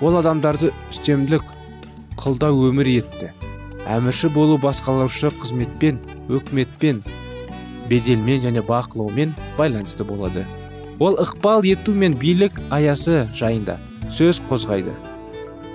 Ол 0.00 0.16
адамдарды 0.16 0.70
үстемдік 0.88 1.44
қылда 2.16 2.48
өмір 2.56 2.88
етті. 2.94 3.32
Әмірші 3.86 4.30
болу 4.32 4.56
басқалаушы 4.62 5.28
қызметпен 5.36 6.00
өкіметпен 6.32 7.02
беделмен 7.90 8.40
және 8.42 8.64
бақылаумен 8.64 9.34
байланысты 9.58 10.04
болады. 10.04 10.46
Ол 10.98 11.20
ықпал 11.20 11.68
ету 11.68 11.92
мен 11.92 12.16
билік 12.16 12.56
аясы 12.70 13.26
жайында 13.36 13.76
сөз 14.08 14.40
қозғайды. 14.48 14.96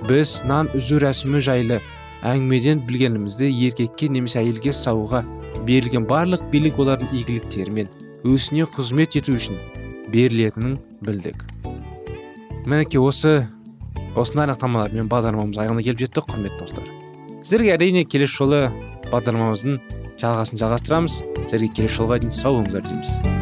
Біз 0.08 0.40
нан 0.50 0.68
үзу 0.74 0.98
рәсімі 0.98 1.38
жайлы 1.38 1.78
әңгімеден 2.26 2.82
білгенімізді 2.86 3.46
еркекке 3.68 4.10
немесе 4.10 4.42
әйелге 4.42 4.74
сауға 4.74 5.22
берілген 5.66 6.06
барлық 6.08 6.44
билік 6.52 6.78
олардың 6.82 7.12
игіліктері 7.14 7.74
мен 7.76 7.90
өсіне 8.26 8.66
қызмет 8.70 9.16
ету 9.18 9.36
үшін 9.38 9.58
берілетінін 10.12 10.78
білдік. 11.02 11.44
Мінекей 12.66 13.02
осы 13.02 13.48
осындай 14.14 14.46
анықтамалармен 14.46 15.10
бағдарламамыз 15.10 15.62
аяғына 15.62 15.84
келіп 15.86 16.04
жеттік 16.04 16.28
құрметті 16.30 16.62
достар. 16.62 16.88
Сіздерге 17.42 17.76
әрине 17.76 18.04
келесі 18.06 18.38
жолы 18.38 18.64
бағдарламамыздың 19.10 19.78
жалғасын 20.22 20.62
жалғастырамыз. 20.62 21.22
Сіздерге 21.42 21.72
келесі 21.78 22.02
жолға 22.02 22.22
дейін 22.22 22.36
сау 22.36 22.58
болыңыздар 22.60 22.86
дейміз. 22.86 23.41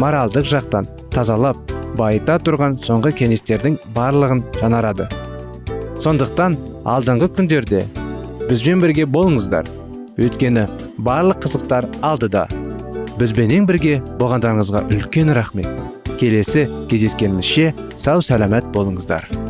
Моральдық 0.00 0.46
жақтан 0.48 0.86
тазалап 1.12 1.58
байыта 1.98 2.38
тұрған 2.40 2.78
соңғы 2.80 3.12
кеңестердің 3.18 3.76
барлығын 3.96 4.40
жанарады. 4.60 5.08
сондықтан 6.00 6.56
алдыңғы 6.88 7.28
күндерде 7.36 7.82
бізбен 8.48 8.80
бірге 8.80 9.04
болыңыздар. 9.04 9.68
Өйткені 10.16 10.66
барлық 10.98 11.44
қызықтар 11.44 11.90
алдыда. 12.02 12.46
Бізбенен 13.20 13.68
бірге 13.68 14.00
болғандарыңызға 14.20 14.86
үлкен 14.88 15.34
рахмет. 15.36 15.68
Келесі 16.20 16.66
кездескенімізше 16.88 17.74
сау 17.96 18.24
сәлемет 18.24 18.72
болыңыздар. 18.72 19.49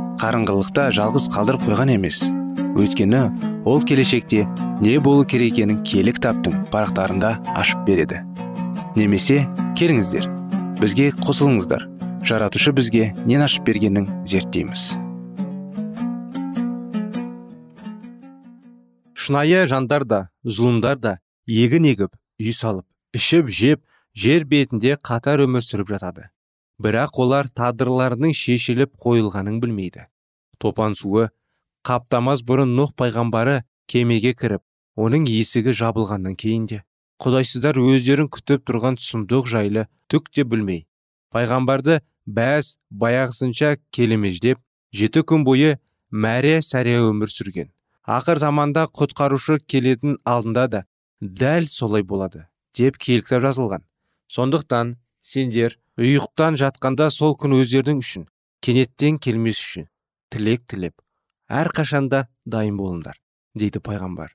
қарыңғылықта 0.21 0.91
жалғыз 0.93 1.23
қалдырып 1.33 1.63
қойған 1.65 1.95
емес. 1.95 2.19
Өйткені 2.77 3.21
ол 3.65 3.81
келешекте 3.81 4.43
не 4.81 4.99
болу 5.01 5.25
керек 5.25 5.55
екенін 5.55 5.79
киелі 5.81 6.13
кітаптың 6.13 6.67
парақтарында 6.69 7.31
ашып 7.57 7.81
береді. 7.87 8.21
Немесе 8.93 9.47
келіңіздер 9.79 10.27
бізге 10.77 11.09
қосылыңыздар. 11.23 11.87
Жаратушы 12.21 12.73
бізге 12.77 13.15
нен 13.25 13.41
ашып 13.41 13.65
бергенін 13.65 14.11
зерттейміз. 14.29 14.91
Шынайы 19.17 19.65
жандар 19.65 20.05
да 20.05 20.21
зұлымдар 20.45 21.01
да 21.01 21.15
егін 21.49 21.89
егіп 21.95 22.13
үй 22.37 22.53
салып 22.53 22.85
ішіп 23.17 23.49
жеп 23.49 23.81
жер 24.13 24.45
бетінде 24.45 24.99
қатар 25.01 25.41
өмір 25.47 25.65
сүріп 25.65 25.95
жатады. 25.95 26.29
Бірақ 26.81 27.17
олар 27.21 27.49
тағдырларының 27.49 28.33
шешіліп 28.37 28.97
қойылғанын 29.01 29.59
білмейді. 29.61 30.10
Топан 30.61 30.95
суы 30.95 31.29
қаптамас 31.87 32.45
бұрын 32.45 32.75
нұх 32.77 32.93
пайғамбары 32.99 33.61
кемеге 33.89 34.33
кіріп 34.37 34.61
оның 35.01 35.27
есігі 35.31 35.73
жабылғаннан 35.81 36.37
кейін 36.37 36.67
де 36.69 36.81
құдайсыздар 37.21 37.77
өздерін 37.77 38.29
күтіп 38.33 38.63
тұрған 38.65 38.97
сұмдық 39.01 39.49
жайлы 39.49 39.85
түк 40.09 40.31
те 40.33 40.43
білмей. 40.43 40.87
Пайғамбарды 41.33 41.99
бәз 42.25 42.75
баяғысынша 42.89 43.75
келемеждеп 43.95 44.59
жеті 44.93 45.23
күн 45.29 45.45
бойы 45.45 45.77
мәре 46.11 46.59
сәре 46.65 46.97
өмір 47.05 47.31
сүрген. 47.31 47.69
Ақыр 48.07 48.41
заманда 48.41 48.87
құтқарушы 48.89 49.59
келетін 49.69 50.17
алдында 50.25 50.67
да 50.67 50.83
дәл 51.21 51.69
солай 51.69 52.03
болады 52.03 52.47
деп 52.77 52.97
келіктеп 52.97 53.45
жазылған. 53.45 53.85
Сондықтан 54.27 54.97
сендер 55.21 55.77
ұйықтан 56.01 56.57
жатқанда 56.57 57.11
сол 57.13 57.37
күн 57.37 57.59
өздердің 57.61 58.01
үшін 58.01 58.27
кенеттен 58.65 59.21
келмес 59.21 59.61
үшін 59.61 59.87
тілек 60.31 60.63
тілеп 60.69 60.95
әрқашанда 61.51 62.25
дайын 62.45 62.77
болыңдар 62.79 63.17
дейді 63.57 63.81
пайғамбар. 63.83 64.31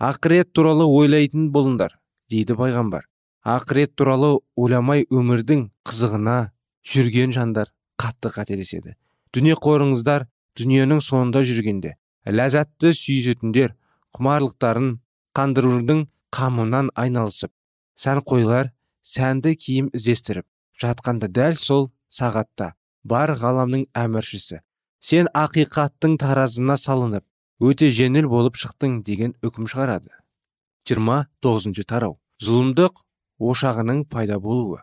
Ақырет 0.00 0.52
туралы 0.54 0.86
ойлайтын 0.86 1.50
болыңдар 1.52 1.98
дейді 2.30 2.56
пайғамбар. 2.56 3.04
Ақырет 3.44 3.96
туралы 3.98 4.38
ойламай 4.56 5.06
өмірдің 5.10 5.66
қызығына 5.88 6.38
жүрген 6.86 7.34
жандар 7.34 7.72
қатты 8.00 8.30
қателеседі. 8.32 8.94
Дүние 9.34 9.56
қорыңыздар 9.58 10.26
дүниенің 10.58 11.02
соңында 11.04 11.42
жүргенде 11.46 11.96
ләззатты 12.26 12.92
сүйетіндер 12.96 13.74
құмарлықтарын 14.16 14.90
қандырудың 15.36 16.06
қамынан 16.34 16.90
айналысып 16.98 17.52
сән 18.00 18.22
қойлар 18.26 18.72
сәнді 19.06 19.54
киім 19.58 19.90
іздестіріп 19.96 20.46
жатқанда 20.82 21.30
дәл 21.30 21.56
сол 21.58 21.88
сағатта 22.12 22.74
бар 23.04 23.32
ғаламның 23.40 23.86
әміршісі 24.04 24.60
сен 25.00 25.28
ақиқаттың 25.34 26.16
таразына 26.20 26.76
салынып 26.76 27.24
өте 27.60 27.90
жеңіл 27.92 28.28
болып 28.28 28.56
шықтың 28.56 29.02
деген 29.04 29.34
үкім 29.44 29.68
шығарады. 29.68 30.10
жиырма 30.88 31.26
тоғызыншы 31.44 31.84
тарау. 31.84 32.18
Зұлымдық 32.42 33.02
ошағының 33.40 34.06
пайда 34.08 34.38
болуы. 34.40 34.80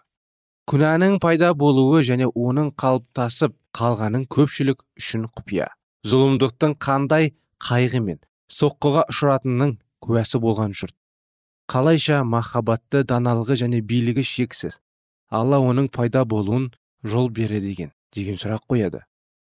Күнәнің 0.69 1.17
пайда 1.19 1.53
болуы 1.53 2.03
және 2.03 2.27
оның 2.27 2.69
қалыптасып 2.77 3.55
қалғаның 3.77 4.27
көпшілік 4.29 4.83
үшін 4.99 5.25
құпия. 5.37 5.67
Зұлымдықтың 6.05 6.77
қандай 6.77 7.33
қайғы 7.63 8.01
мен 8.03 8.19
соққыға 8.51 9.07
ұшыратынының 9.11 9.77
куәсі 9.99 10.41
болған 10.43 10.75
жұрт. 10.77 10.95
Қалайша 11.67 12.21
махаббатты 12.23 13.03
даналығы 13.03 13.57
және 13.63 13.81
билігі 13.81 14.23
шексіз. 14.23 14.79
Алла 15.29 15.57
оның 15.59 15.89
пайда 15.91 16.23
болуын 16.25 16.71
жол 17.03 17.29
береді 17.29 17.73
деген 17.73 17.91
деген 18.13 18.35
сұрақ 18.39 18.67
қояды. 18.69 19.06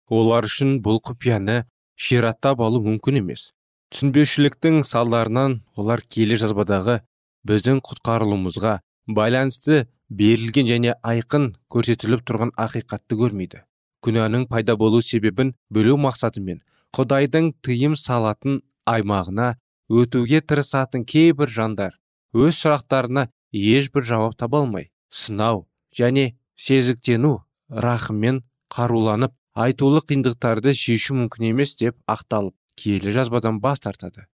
Олар 0.09 0.47
үшін 0.47 0.79
бұл 0.83 1.01
құпияны 1.03 1.63
шираттап 1.95 2.61
алу 2.61 2.81
мүмкін 2.85 3.21
емес. 3.21 3.51
Түсінбеушіліктің 3.93 4.81
салдарынан 4.83 5.61
олар 5.79 6.03
келе 6.11 6.37
жазбадағы 6.41 6.99
біздің 7.47 7.79
құтқарылуымызға 7.87 8.79
байланысты 9.07 9.85
берілген 10.09 10.67
және 10.67 10.95
айқын 11.03 11.53
көрсетіліп 11.71 12.25
тұрған 12.27 12.51
ақиқатты 12.59 13.19
көрмейді. 13.19 13.63
Күнәнің 14.03 14.47
пайда 14.51 14.75
болу 14.77 15.01
себебін 15.01 15.53
бөлу 15.73 15.95
мақсатымен 16.03 16.61
құдайдың 16.95 17.53
тыйым 17.63 17.95
салатын 17.99 18.61
аймағына 18.87 19.55
өтуге 19.89 20.41
тырысатын 20.41 21.03
кейбір 21.07 21.51
жандар 21.51 21.97
өз 22.35 22.59
сұрақтарына 22.59 23.27
ешбір 23.51 24.05
жауап 24.07 24.37
таба 24.39 24.61
алмай 24.63 24.89
сынау 25.09 25.65
және 25.99 26.35
сезіктену 26.55 27.33
рахыммен 27.69 28.43
қаруланып 28.73 29.33
айтулы 29.57 30.03
қиындықтарды 30.05 30.71
шешу 30.77 31.15
мүмкін 31.17 31.47
емес 31.49 31.71
деп 31.79 31.95
ақталып 32.05 32.53
киелі 32.77 33.13
жазбадан 33.15 33.57
бас 33.61 33.81
тартады. 33.81 34.27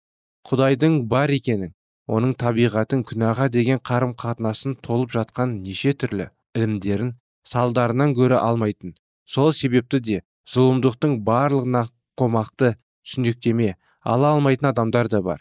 Құдайдың 0.44 1.06
бар 1.08 1.32
екенін 1.32 1.72
оның 2.12 2.34
табиғатын 2.42 3.06
күнәға 3.08 3.48
деген 3.54 3.80
қарым 3.80 4.18
қатынасын 4.20 4.76
толып 4.84 5.14
жатқан 5.16 5.62
неше 5.64 5.94
түрлі 5.96 6.28
ілімдерін 6.58 7.14
салдарынан 7.48 8.12
көре 8.18 8.36
алмайтын. 8.36 8.98
Сол 9.24 9.54
себепті 9.56 10.02
де 10.04 10.20
зұлымдықтың 10.52 11.22
барлығына 11.24 11.86
қомақты 12.20 12.74
түсініктеме 13.08 13.78
ала 14.04 14.34
алмайтын 14.36 14.74
адамдар 14.74 15.08
да 15.08 15.24
бар. 15.24 15.40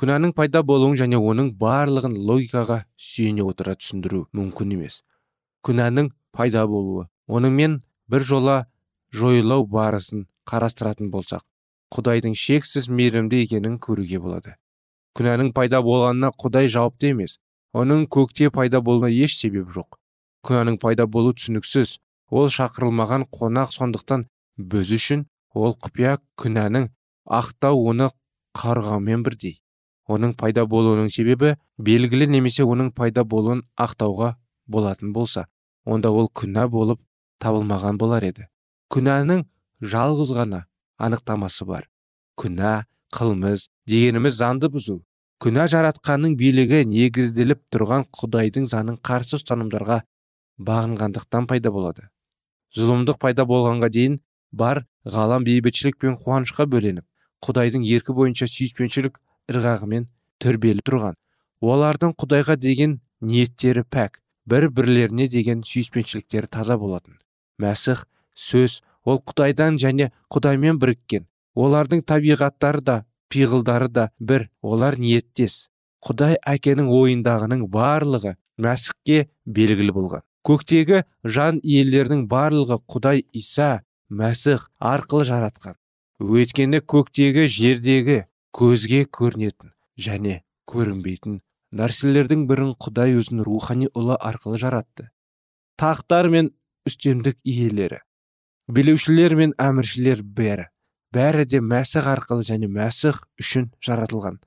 Күнәнің 0.00 0.34
пайда 0.34 0.64
болуын 0.66 0.98
және 0.98 1.20
оның 1.20 1.52
барлығын 1.60 2.18
логикаға 2.18 2.82
сүйене 2.98 3.46
отыра 3.46 3.76
түсіндіру 3.78 4.26
мүмкін 4.34 4.74
емес. 4.74 5.04
Күнәнің 5.62 6.10
пайда 6.34 6.66
болуы 6.66 7.06
онымен 7.28 7.82
бір 8.10 8.26
жола 8.26 8.58
жойылау 9.14 9.66
барысын 9.66 10.26
қарастыратын 10.50 11.10
болсақ 11.10 11.44
құдайдың 11.94 12.36
шексіз 12.38 12.88
мейірімді 12.88 13.40
екенін 13.44 13.78
көруге 13.82 14.20
болады. 14.22 14.54
Күнәнің 15.18 15.50
пайда 15.54 15.80
болғанына 15.82 16.30
құдай 16.38 16.70
жауапты 16.70 17.10
емес 17.10 17.38
оның 17.74 18.06
көкте 18.14 18.50
пайда 18.54 18.80
болуына 18.80 19.10
еш 19.10 19.34
себеп 19.40 19.72
жоқ. 19.74 19.98
Күнәнің 20.46 20.78
пайда 20.82 21.06
болу 21.06 21.34
түсініксіз 21.34 21.96
ол 22.30 22.46
шақырылмаған 22.54 23.26
қонақ 23.34 23.74
сондықтан 23.74 24.26
біз 24.70 24.92
үшін 24.98 25.26
ол 25.54 25.74
құпия 25.74 26.18
күнәнің 26.38 26.86
ақтау 27.40 27.82
оны 27.90 28.10
қарғаумен 28.54 29.26
бірдей. 29.26 29.58
Оның 30.10 30.36
пайда 30.38 30.64
болуының 30.66 31.10
себебі 31.10 31.56
белгілі 31.78 32.30
немесе 32.30 32.64
оның 32.66 32.94
пайда 32.94 33.24
болуын 33.24 33.64
ақтауға 33.78 34.34
болатын 34.66 35.12
болса 35.12 35.46
онда 35.84 36.10
ол 36.10 36.30
күнә 36.34 36.68
болып 36.70 37.02
табылмаған 37.42 37.98
болар 37.98 38.22
еді. 38.26 38.46
Күнәнің 38.90 39.44
жалғыз 39.80 40.32
ғана 40.34 40.64
анықтамасы 40.98 41.66
бар. 41.66 41.86
Күнә 42.40 42.84
қылмыс 43.14 43.68
дегеніміз 43.86 44.38
заңды 44.40 44.70
бұзу. 44.72 45.00
Күнә 45.40 45.66
жаратқанның 45.72 46.34
билігі 46.36 46.82
негізделіп 46.90 47.62
тұрған 47.72 48.06
құдайдың 48.18 48.66
заңын 48.68 48.98
қарсы 49.06 49.38
ұстанымдарға 49.38 50.02
бағынғандықтан 50.68 51.46
пайда 51.48 51.72
болады. 51.72 52.10
Зұлымдық 52.76 53.20
пайда 53.22 53.46
болғанға 53.48 53.88
дейін 53.94 54.18
бар 54.52 54.84
ғалам 55.06 55.46
бейбітшілік 55.46 55.96
пен 56.02 56.18
қуанышқа 56.20 56.66
бөленіп 56.68 57.06
құдайдың 57.46 57.86
еркі 57.88 58.14
бойынша 58.18 58.50
сүйіспеншілік 58.50 59.16
ырғағымен 59.50 60.06
түрбелі 60.42 60.84
тұрған. 60.84 61.16
Олардың 61.60 62.12
құдайға 62.20 62.56
деген 62.60 62.98
ниеттері 63.20 63.84
пәк 63.88 64.20
бір 64.50 64.68
бірлеріне 64.76 65.28
деген 65.28 65.64
сүйіспеншіліктері 65.64 66.50
таза 66.52 66.76
болатын. 66.78 67.16
Мәсіх 67.60 68.04
сөз 68.40 68.80
ол 69.04 69.20
құдайдан 69.30 69.78
және 69.82 70.10
құдаймен 70.34 70.78
біріккен. 70.80 71.26
Олардың 71.54 72.04
табиғаттары 72.06 72.80
да 72.84 72.96
пиғылдары 73.32 73.88
да 73.88 74.08
бір 74.18 74.48
олар 74.62 74.98
ниеттес. 74.98 75.68
Құдай 76.06 76.38
әкенің 76.48 76.88
ойындағының 76.88 77.66
барлығы 77.72 78.36
мәсіхке 78.60 79.28
белгілі 79.44 79.92
болған. 79.96 80.24
Көктегі 80.46 81.04
жан 81.24 81.60
иелерінің 81.60 82.24
барлығы 82.30 82.80
құдай 82.88 83.24
иса 83.36 83.82
мәсіх 84.08 84.70
арқылы 84.80 85.26
жаратқан. 85.28 85.76
Өйткені 86.20 86.80
көктегі 86.80 87.46
жердегі 87.48 88.24
көзге 88.56 89.04
көрінетін 89.12 89.74
және 90.00 90.40
көрінбейтін 90.70 91.40
нәрселердің 91.76 92.46
бірін 92.50 92.74
құдай 92.82 93.14
өзінің 93.20 93.46
рухани 93.46 93.90
ұлы 93.94 94.16
арқылы 94.16 94.58
жаратты. 94.58 95.10
Тақтар 95.78 96.28
мен 96.32 96.50
үстемдік 96.88 97.38
иелері. 97.44 98.00
Билеушілер 98.74 99.34
мен 99.38 99.56
әміршілер 99.58 100.22
бәрі 100.22 100.70
бәрі 101.14 101.44
де 101.50 101.60
мәсіх 101.60 102.06
арқылы 102.06 102.44
және 102.46 102.68
мәсіх 102.70 103.18
үшін 103.42 103.70
жаратылған. 103.82 104.38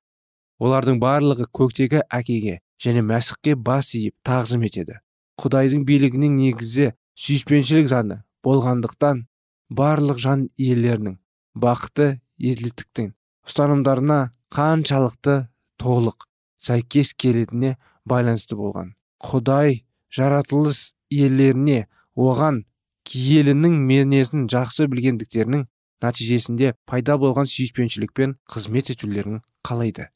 Олардың 0.64 1.00
барлығы 1.02 1.50
көктегі 1.52 2.04
әкеге 2.08 2.60
және 2.84 3.04
мәсіхке 3.04 3.56
бас 3.56 3.92
иіп 3.98 4.16
тағзым 4.24 4.64
етеді. 4.68 5.00
Құдайдың 5.42 5.84
билігінің 5.88 6.38
негізі 6.40 6.92
сүйіспеншілік 7.20 7.90
заңы 7.92 8.22
болғандықтан 8.46 9.26
барлық 9.74 10.22
жан 10.24 10.48
иелерінің 10.56 11.18
бақыты 11.60 12.22
еділдіктің 12.40 13.12
ұстанымдарына 13.50 14.20
қаншалықты 14.54 15.38
толық 15.82 16.28
сәйкес 16.64 17.14
келетініне 17.20 17.76
байланысты 18.08 18.56
болған. 18.56 18.94
Құдай 19.20 19.84
жаратылыс 20.14 20.94
иелеріне 21.12 21.88
оған 22.16 22.64
киелінің 23.08 23.76
менезін 23.88 24.48
жақсы 24.52 24.88
білгендіктерінің 24.92 25.66
нәтижесінде 26.04 26.74
пайда 26.90 27.18
болған 27.22 27.48
сүйіспеншілікпен 27.50 28.38
қызмет 28.52 28.92
етулерін 28.94 29.42
қалайды. 29.68 30.10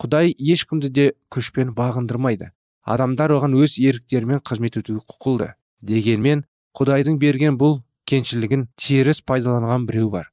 Құдай 0.00 0.34
ешкімді 0.52 0.90
де 0.90 1.06
күшпен 1.32 1.72
бағындырмайды. 1.76 2.50
Адамдар 2.84 3.32
оған 3.36 3.54
өз 3.56 3.78
еріктерімен 3.80 4.42
қызмет 4.44 4.78
етуге 4.80 5.04
құқылды. 5.08 5.52
Дегенмен 5.80 6.44
құдайдың 6.76 7.18
берген 7.20 7.58
бұл 7.60 7.78
кеншілігін 8.08 8.68
теріс 8.76 9.22
пайдаланған 9.24 9.86
біреу 9.88 10.10
бар. 10.12 10.30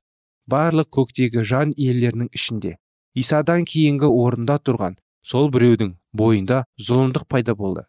Барлық 0.48 0.90
көктегі 0.98 1.46
жан 1.48 1.72
иелерінің 1.78 2.32
ішінде. 2.36 2.76
Исадан 3.16 3.64
кейінгі 3.68 4.10
орында 4.10 4.58
тұрған 4.60 4.98
сол 5.24 5.52
біреудің 5.54 5.96
бойында 6.18 6.66
зұлымдық 6.80 7.28
пайда 7.30 7.56
болды. 7.56 7.86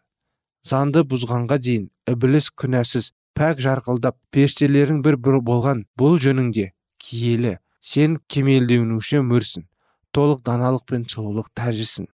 Заңды 0.63 1.03
бұзғанға 1.07 1.57
дейін 1.59 1.89
ібіліс 2.07 2.49
күнәсіз 2.55 3.11
пәк 3.37 3.61
жарқылдап 3.65 4.17
періштелерің 4.35 5.01
бір 5.05 5.17
бір 5.27 5.39
болған 5.49 5.85
бұл 5.99 6.19
жөніңде 6.25 6.71
киелі 7.03 7.57
сен 7.93 8.19
кемелденуші 8.29 9.23
мөрсің 9.29 9.67
толық 10.15 10.43
даналық 10.49 10.85
пен 10.89 11.07
сұлулық 11.09 11.49
тәжісің 11.57 12.09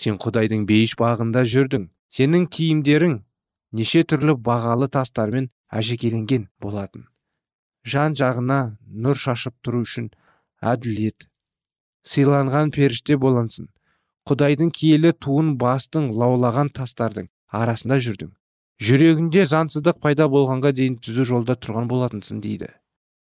сен 0.00 0.18
құдайдың 0.22 0.66
бейіш 0.70 0.94
бағында 1.00 1.44
жүрдің 1.54 1.88
сенің 2.14 2.46
киімдерің 2.56 3.18
неше 3.78 4.04
түрлі 4.10 4.36
бағалы 4.48 4.88
тастармен 4.96 5.50
әшекейленген 5.74 6.48
болатын. 6.62 7.08
Жан 7.84 8.14
жағына 8.18 8.58
нұр 8.86 9.18
шашып 9.20 9.56
тұру 9.66 9.82
үшін 9.84 10.10
әділет. 10.62 11.26
Сыйланған 12.06 12.70
періште 12.74 13.16
болансың. 13.20 13.68
Құдайдың 14.28 14.70
киелі 14.78 15.12
туын 15.12 15.54
бастың 15.60 16.10
лаулаған 16.20 16.70
тастардың 16.78 17.28
арасында 17.60 17.98
жүрдің. 18.06 18.30
Жүрегінде 18.82 19.44
заңсыздық 19.50 20.00
пайда 20.02 20.26
болғанға 20.30 20.72
дейін 20.74 20.96
түзу 21.02 21.26
жолда 21.28 21.54
тұрған 21.54 21.86
болатынсың 21.90 22.40
дейді. 22.44 22.72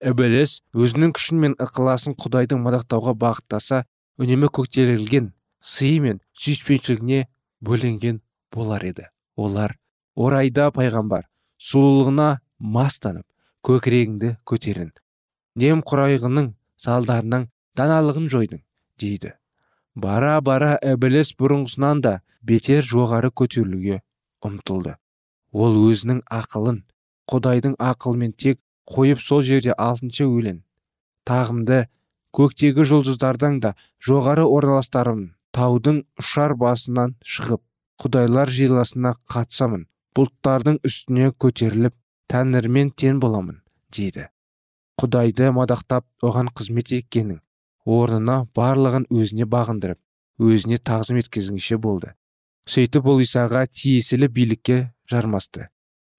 Ібіліс 0.01 0.61
өзінің 0.73 1.11
күшін 1.17 1.41
мен 1.43 1.57
ықыласын 1.61 2.15
құдайдың 2.17 2.63
мадақтауға 2.63 3.13
бағыттаса 3.21 3.83
үнемі 4.21 4.49
көктелген 4.49 5.33
сыйы 5.61 5.99
мен 6.01 6.21
сүйіспеншілігіне 6.33 7.27
бөленген 7.61 8.21
болар 8.53 8.85
еді. 8.87 9.09
Олар 9.35 9.77
орайда 10.15 10.71
пайғамбар 10.73 11.27
сұлулығына 11.61 12.39
мастанып 12.59 13.27
көкірегіңді 13.67 14.35
көтерін 14.47 14.91
немқұрайғының 15.61 16.51
салдарынан 16.79 17.49
даналығын 17.77 18.27
жойдың 18.31 18.63
дейді. 19.01 19.35
Бара 19.95 20.39
бара 20.41 20.77
ібіліс 20.81 21.35
бұрынғысынан 21.39 22.01
да 22.01 22.13
бетер 22.41 22.85
жоғары 22.87 23.29
көтерілуге 23.29 24.01
ұмтылды. 24.41 24.95
Ол 25.51 25.77
өзінің 25.91 26.21
ақылын 26.39 26.81
құдайдың 27.31 27.75
ақылымен 27.79 28.33
тек 28.33 28.59
қойып 28.91 29.19
сол 29.21 29.41
жерде 29.45 29.75
алтыншы 29.77 30.25
өлең. 30.25 30.61
Тағымды 31.27 31.85
көктегі 32.35 32.85
жұлдыздардан 32.87 33.59
да 33.63 33.75
жоғары 34.07 34.43
орналастарым 34.47 35.23
таудың 35.55 36.03
ұшар 36.19 36.55
басынан 36.59 37.15
шығып 37.21 37.61
құдайлар 38.01 38.49
жиласына 38.49 39.15
қатсамын 39.31 39.85
бұлттардың 40.17 40.79
үстіне 40.87 41.31
көтеріліп 41.43 41.95
тәңірмен 42.31 42.91
тен 42.97 43.19
боламын 43.19 43.61
дейді. 43.95 44.27
Құдайды 44.99 45.51
мадақтап 45.55 46.05
оған 46.23 46.51
қызмет 46.55 46.91
еткенің 46.95 47.41
орнына 47.85 48.45
барлығын 48.55 49.07
өзіне 49.11 49.47
бағындырып 49.49 49.99
өзіне 50.41 50.77
тағзым 50.77 51.19
еткізгенше 51.21 51.77
болды. 51.77 52.13
Сөйтіп 52.69 53.07
ол 53.09 53.21
исаға 53.23 53.65
тиесілі 53.67 54.29
билікке 54.29 54.91
жармасты. 55.11 55.67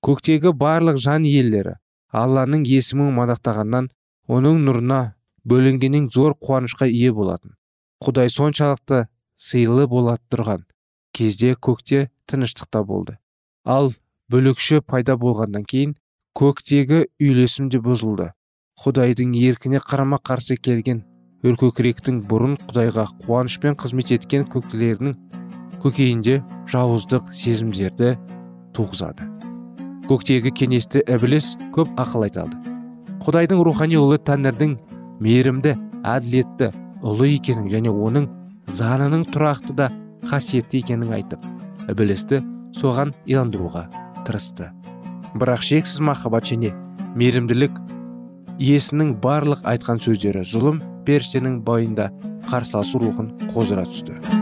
Көктегі 0.05 0.53
барлық 0.59 0.99
жан 1.03 1.25
иелері 1.29 1.79
алланың 2.13 2.67
есімін 2.69 3.13
мадақтағаннан 3.17 3.89
оның 4.29 4.61
нұрына 4.67 5.01
бөленгеннен 5.49 6.09
зор 6.13 6.37
қуанышқа 6.37 6.89
ие 6.91 7.13
болатын. 7.13 7.57
Құдай 8.05 8.31
соншалықты 8.31 9.07
сыйлы 9.37 9.87
бола 9.89 10.19
тұрған 10.31 10.67
кезде 11.15 11.55
көкте 11.55 12.11
тыныштықта 12.27 12.83
болды. 12.85 13.19
Ал 13.65 13.93
бүлікші 14.33 14.83
пайда 14.87 15.17
болғаннан 15.17 15.65
кейін 15.69 15.97
көктегі 16.39 17.07
үйлесім 17.21 17.71
де 17.73 17.81
бұзылды. 17.83 18.33
Құдайдың 18.83 19.35
еркіне 19.37 19.81
қарама 19.85 20.19
қарсы 20.19 20.57
келген 20.57 21.05
өркөкіректің 21.47 22.23
бұрын 22.31 22.57
құдайға 22.69 23.07
қуанышпен 23.25 23.77
қызмет 23.79 24.13
еткен 24.17 24.47
көктілерінің 24.53 25.17
көкейінде 25.83 26.39
жауыздық 26.73 27.33
сезімдерді 27.37 28.15
туғызады. 28.77 29.27
Көктегі 30.11 30.53
кеңесті 30.59 31.03
ібіліс 31.07 31.55
көп 31.75 31.91
ақыл 32.01 32.27
айта 32.27 32.45
алды. 32.45 32.59
Құдайдың 33.23 33.63
рухани 33.65 33.99
ұлы 34.01 34.19
тәңірдің 34.27 34.77
мейірімді 35.23 35.77
әділетті 36.03 36.73
ұлы 37.07 37.29
екенін 37.37 37.69
және 37.71 37.93
оның 37.93 38.29
занының 38.79 39.25
тұрақты 39.31 39.77
да 39.79 39.89
қасиетті 40.29 40.83
екенін 40.83 41.15
айтып 41.15 41.47
ібілісті 41.91 42.43
соған 42.79 43.15
иландыруға 43.27 43.87
тырысты. 44.27 44.71
Бірақ 45.39 45.65
шексіз 45.67 46.03
махаббат 46.05 46.51
және 46.51 46.75
мейірімділік 47.17 47.79
иесінің 48.59 49.17
барлық 49.23 49.65
айтқан 49.67 50.03
сөздері 50.03 50.45
зұлым 50.47 50.83
періштенің 51.07 51.63
бойында 51.67 52.11
қарсыласу 52.51 53.03
рухын 53.03 53.35
қоздыра 53.55 53.87
түсті. 53.89 54.42